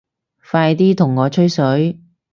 [0.49, 1.99] 快啲同我吹水